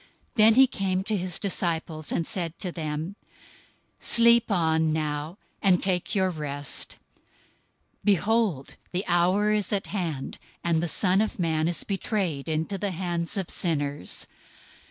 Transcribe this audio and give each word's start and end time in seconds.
026:045 0.35 0.35
Then 0.37 0.53
he 0.55 0.65
came 0.65 1.03
to 1.03 1.15
his 1.15 1.37
disciples, 1.37 2.11
and 2.11 2.25
said 2.25 2.57
to 2.57 2.71
them, 2.71 3.15
"Sleep 3.99 4.49
on 4.49 4.91
now, 4.91 5.37
and 5.61 5.79
take 5.83 6.15
your 6.15 6.31
rest. 6.31 6.95
Behold, 8.03 8.77
the 8.93 9.05
hour 9.05 9.51
is 9.53 9.71
at 9.71 9.85
hand, 9.85 10.39
and 10.63 10.81
the 10.81 10.87
Son 10.87 11.21
of 11.21 11.37
Man 11.37 11.67
is 11.67 11.83
betrayed 11.83 12.49
into 12.49 12.79
the 12.79 12.89
hands 12.89 13.37
of 13.37 13.51
sinners. 13.51 14.25